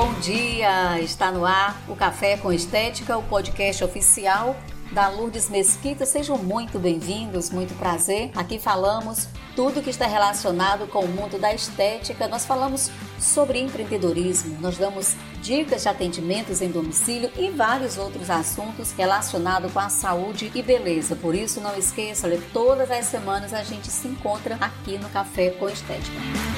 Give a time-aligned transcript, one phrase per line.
[0.00, 1.00] Bom dia!
[1.00, 4.54] Está no ar o Café com Estética, o podcast oficial
[4.92, 6.06] da Lourdes Mesquita.
[6.06, 8.30] Sejam muito bem-vindos, muito prazer.
[8.36, 9.26] Aqui falamos
[9.56, 12.28] tudo que está relacionado com o mundo da estética.
[12.28, 18.92] Nós falamos sobre empreendedorismo, nós damos dicas de atendimentos em domicílio e vários outros assuntos
[18.92, 21.16] relacionados com a saúde e beleza.
[21.16, 25.68] Por isso, não esqueça, todas as semanas a gente se encontra aqui no Café com
[25.68, 26.57] Estética.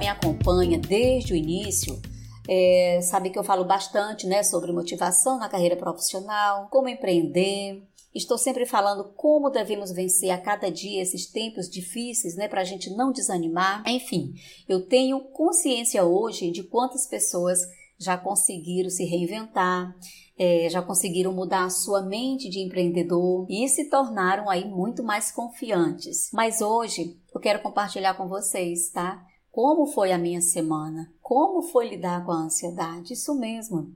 [0.00, 2.00] Me acompanha desde o início,
[2.48, 7.86] é, sabe que eu falo bastante né, sobre motivação na carreira profissional, como empreender.
[8.14, 12.64] Estou sempre falando como devemos vencer a cada dia esses tempos difíceis, né, para a
[12.64, 13.84] gente não desanimar.
[13.86, 14.32] Enfim,
[14.66, 17.58] eu tenho consciência hoje de quantas pessoas
[17.98, 19.94] já conseguiram se reinventar,
[20.38, 25.30] é, já conseguiram mudar a sua mente de empreendedor e se tornaram aí muito mais
[25.30, 26.30] confiantes.
[26.32, 29.26] Mas hoje eu quero compartilhar com vocês, tá?
[29.50, 31.12] Como foi a minha semana?
[31.20, 33.14] Como foi lidar com a ansiedade?
[33.14, 33.92] Isso mesmo.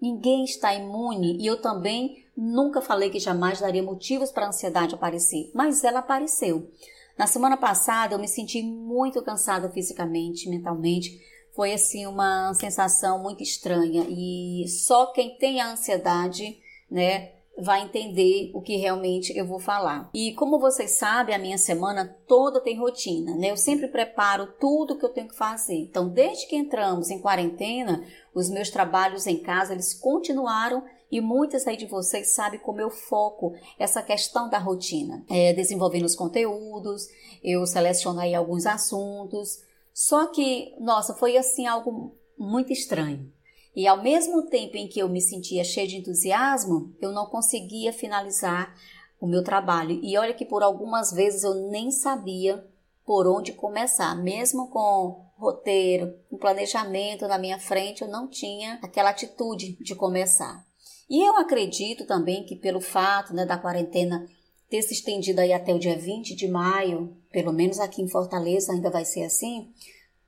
[0.00, 4.94] Ninguém está imune e eu também nunca falei que jamais daria motivos para a ansiedade
[4.94, 6.70] aparecer, mas ela apareceu.
[7.16, 11.18] Na semana passada eu me senti muito cansada fisicamente, mentalmente.
[11.54, 16.58] Foi assim uma sensação muito estranha e só quem tem a ansiedade,
[16.90, 20.10] né, vai entender o que realmente eu vou falar.
[20.12, 23.50] E como vocês sabem, a minha semana toda tem rotina, né?
[23.50, 25.76] Eu sempre preparo tudo que eu tenho que fazer.
[25.76, 31.66] Então, desde que entramos em quarentena, os meus trabalhos em casa, eles continuaram e muitas
[31.66, 35.24] aí de vocês sabem como eu foco essa questão da rotina.
[35.30, 37.08] É, desenvolvendo os conteúdos,
[37.42, 39.64] eu seleciono aí alguns assuntos.
[39.94, 43.32] Só que, nossa, foi assim algo muito estranho.
[43.76, 47.92] E ao mesmo tempo em que eu me sentia cheia de entusiasmo, eu não conseguia
[47.92, 48.74] finalizar
[49.20, 50.00] o meu trabalho.
[50.02, 52.66] E olha que por algumas vezes eu nem sabia
[53.04, 59.10] por onde começar, mesmo com roteiro, com planejamento na minha frente, eu não tinha aquela
[59.10, 60.64] atitude de começar.
[61.08, 64.26] E eu acredito também que pelo fato né, da quarentena
[64.70, 68.72] ter se estendido aí até o dia 20 de maio, pelo menos aqui em Fortaleza
[68.72, 69.70] ainda vai ser assim,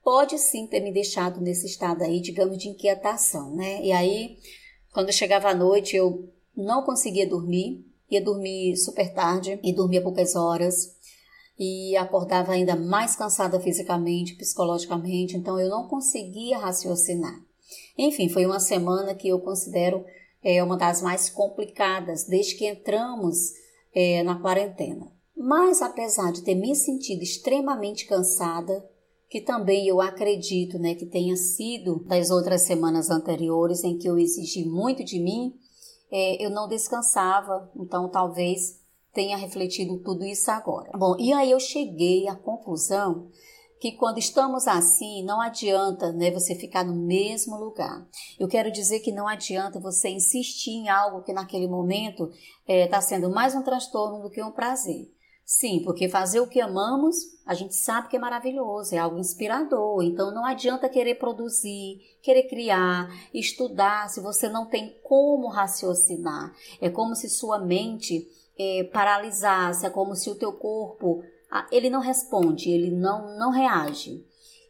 [0.09, 3.85] pode sim ter me deixado nesse estado aí, digamos, de inquietação, né?
[3.85, 4.39] E aí,
[4.91, 10.35] quando chegava à noite, eu não conseguia dormir, ia dormir super tarde e dormia poucas
[10.35, 10.97] horas
[11.59, 17.39] e acordava ainda mais cansada fisicamente, psicologicamente, então eu não conseguia raciocinar.
[17.99, 20.07] Enfim, foi uma semana que eu considero
[20.43, 23.53] é, uma das mais complicadas desde que entramos
[23.95, 25.13] é, na quarentena.
[25.37, 28.83] Mas apesar de ter me sentido extremamente cansada,
[29.29, 34.19] que também eu acredito né, que tenha sido das outras semanas anteriores em que eu
[34.19, 35.55] exigi muito de mim,
[36.11, 38.81] é, eu não descansava, então talvez
[39.13, 40.91] tenha refletido tudo isso agora.
[40.97, 43.29] Bom, e aí eu cheguei à conclusão
[43.81, 48.07] que quando estamos assim, não adianta né, você ficar no mesmo lugar.
[48.39, 52.31] Eu quero dizer que não adianta você insistir em algo que naquele momento
[52.61, 55.09] está é, tá sendo mais um transtorno do que um prazer.
[55.51, 57.17] Sim, porque fazer o que amamos,
[57.47, 60.03] a gente sabe que é maravilhoso, é algo inspirador.
[60.03, 66.55] Então não adianta querer produzir, querer criar, estudar, se você não tem como raciocinar.
[66.83, 71.25] É como se sua mente é, paralisasse, é como se o teu corpo
[71.73, 74.23] ele não responde, ele não, não reage.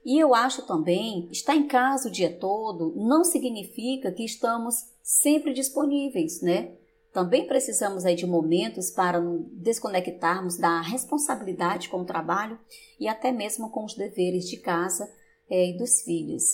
[0.04, 5.52] E eu acho também, estar em casa o dia todo não significa que estamos sempre
[5.52, 6.70] disponíveis, né?
[7.12, 12.58] Também precisamos aí de momentos para nos desconectarmos da responsabilidade com o trabalho
[13.00, 15.10] e até mesmo com os deveres de casa
[15.50, 16.44] é, e dos filhos.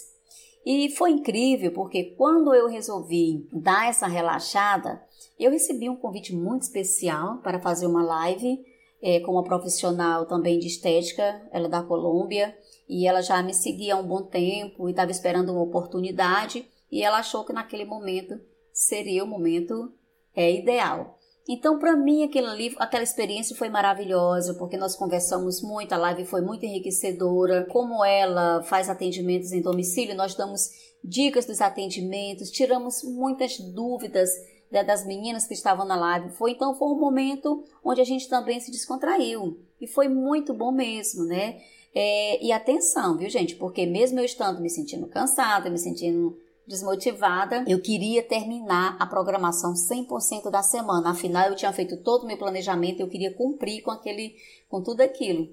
[0.64, 5.02] E foi incrível porque quando eu resolvi dar essa relaxada,
[5.38, 8.64] eu recebi um convite muito especial para fazer uma live
[9.02, 12.56] é, com uma profissional também de estética, ela é da Colômbia,
[12.88, 17.02] e ela já me seguia há um bom tempo e estava esperando uma oportunidade, e
[17.02, 18.40] ela achou que naquele momento
[18.73, 19.93] seria o momento
[20.34, 21.19] é ideal.
[21.46, 26.25] Então, para mim, aquele livro, aquela experiência foi maravilhosa, porque nós conversamos muito, a live
[26.25, 27.66] foi muito enriquecedora.
[27.66, 30.70] Como ela faz atendimentos em domicílio, nós damos
[31.02, 34.31] dicas dos atendimentos, tiramos muitas dúvidas
[34.70, 36.31] né, das meninas que estavam na live.
[36.31, 40.72] Foi então foi um momento onde a gente também se descontraiu e foi muito bom
[40.72, 41.60] mesmo, né?
[41.94, 43.54] É, e atenção, viu, gente?
[43.54, 49.75] Porque mesmo eu estando me sentindo cansada, me sentindo desmotivada, eu queria terminar a programação
[49.75, 51.11] 100% da semana.
[51.11, 54.37] Afinal, eu tinha feito todo o meu planejamento, eu queria cumprir com aquele,
[54.69, 55.49] com tudo aquilo.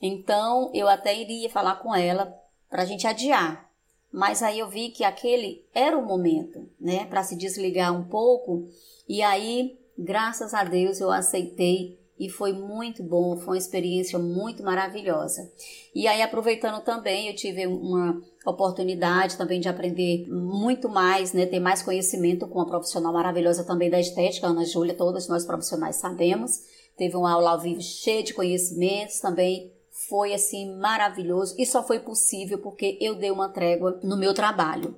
[0.00, 2.34] Então, eu até iria falar com ela
[2.68, 3.68] para a gente adiar.
[4.12, 8.68] Mas aí eu vi que aquele era o momento, né, para se desligar um pouco.
[9.08, 14.62] E aí, graças a Deus, eu aceitei e foi muito bom, foi uma experiência muito
[14.62, 15.50] maravilhosa.
[15.94, 21.58] E aí, aproveitando também, eu tive uma oportunidade também de aprender muito mais, né, ter
[21.58, 26.60] mais conhecimento com uma profissional maravilhosa também da estética, Ana Júlia, todas nós profissionais sabemos.
[26.94, 32.00] Teve uma aula ao vivo cheia de conhecimentos, também foi assim maravilhoso e só foi
[32.00, 34.94] possível porque eu dei uma trégua no meu trabalho.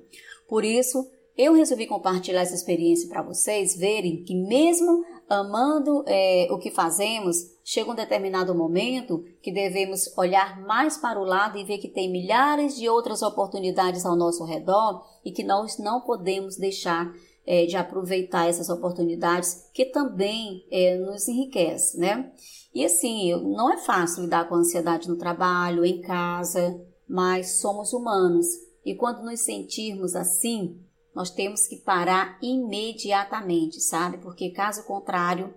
[0.49, 6.57] Por isso, eu resolvi compartilhar essa experiência para vocês verem que mesmo amando é, o
[6.57, 11.77] que fazemos, chega um determinado momento que devemos olhar mais para o lado e ver
[11.77, 17.11] que tem milhares de outras oportunidades ao nosso redor e que nós não podemos deixar
[17.45, 22.31] é, de aproveitar essas oportunidades que também é, nos enriquece, né?
[22.73, 27.93] E assim, não é fácil lidar com a ansiedade no trabalho, em casa, mas somos
[27.93, 28.47] humanos
[28.85, 30.77] e quando nos sentirmos assim,
[31.15, 34.17] nós temos que parar imediatamente, sabe?
[34.17, 35.53] Porque caso contrário,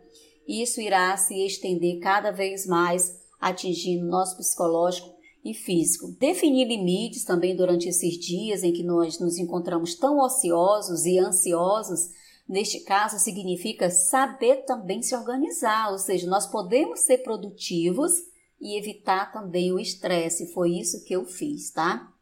[0.47, 6.09] isso irá se estender cada vez mais, atingindo nosso psicológico e físico.
[6.19, 12.11] Definir limites também durante esses dias em que nós nos encontramos tão ociosos e ansiosos,
[12.49, 18.13] neste caso significa saber também se organizar, ou seja, nós podemos ser produtivos
[18.61, 20.53] e evitar também o estresse.
[20.53, 22.13] Foi isso que eu fiz, tá?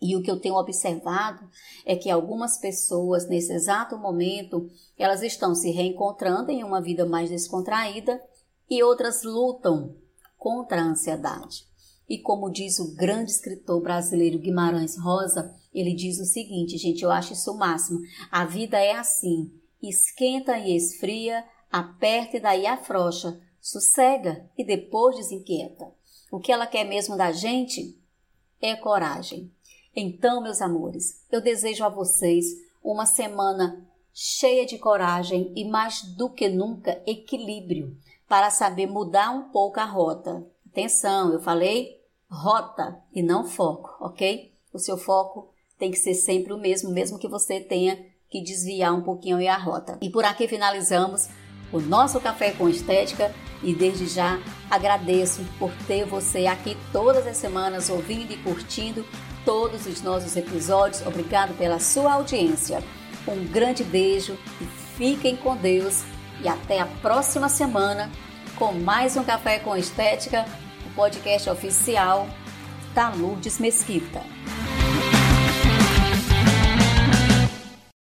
[0.00, 1.46] E o que eu tenho observado
[1.84, 7.28] é que algumas pessoas, nesse exato momento, elas estão se reencontrando em uma vida mais
[7.28, 8.22] descontraída
[8.68, 9.94] e outras lutam
[10.38, 11.68] contra a ansiedade.
[12.08, 17.10] E como diz o grande escritor brasileiro Guimarães Rosa, ele diz o seguinte, gente, eu
[17.10, 18.00] acho isso o máximo.
[18.32, 25.92] A vida é assim: esquenta e esfria, aperta e daí afrouxa, sossega e depois desinquieta.
[26.32, 27.96] O que ela quer mesmo da gente
[28.60, 29.52] é coragem.
[29.94, 32.46] Então, meus amores, eu desejo a vocês
[32.82, 37.96] uma semana cheia de coragem e mais do que nunca equilíbrio
[38.28, 40.46] para saber mudar um pouco a rota.
[40.70, 42.00] Atenção, eu falei
[42.30, 44.52] rota e não foco, ok?
[44.72, 47.98] O seu foco tem que ser sempre o mesmo, mesmo que você tenha
[48.28, 49.98] que desviar um pouquinho a rota.
[50.00, 51.28] E por aqui finalizamos
[51.72, 54.38] o nosso Café com Estética e desde já
[54.70, 59.04] agradeço por ter você aqui todas as semanas ouvindo e curtindo
[59.44, 61.06] todos os nossos episódios.
[61.06, 62.82] Obrigado pela sua audiência.
[63.26, 64.64] Um grande beijo e
[64.96, 66.02] fiquem com Deus.
[66.42, 68.10] E até a próxima semana
[68.56, 70.44] com mais um Café com Estética,
[70.86, 72.28] o podcast oficial
[72.94, 74.20] da Lourdes Mesquita.